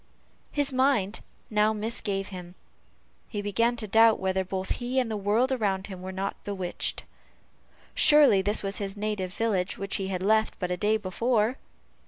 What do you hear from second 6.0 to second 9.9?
were not bewitched. Surely this was his native village,